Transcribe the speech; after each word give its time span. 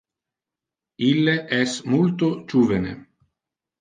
Ille 1.09 1.35
es 1.59 1.75
multo 1.93 2.31
juvene. 2.55 2.95